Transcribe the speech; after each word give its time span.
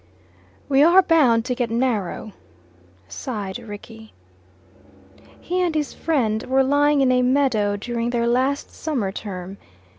"We 0.67 0.81
are 0.81 1.03
bound 1.03 1.45
to 1.45 1.53
get 1.53 1.69
narrow," 1.69 2.31
sighed 3.07 3.59
Rickie. 3.59 4.13
He 5.39 5.61
and 5.61 5.75
his 5.75 5.93
friend 5.93 6.41
were 6.45 6.63
lying 6.63 7.01
in 7.01 7.11
a 7.11 7.21
meadow 7.21 7.75
during 7.75 8.09
their 8.09 8.25
last 8.25 8.73
summer 8.73 9.11
term. 9.11 9.57